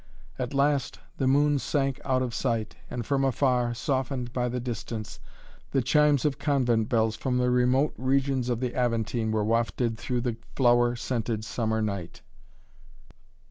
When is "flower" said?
10.55-10.95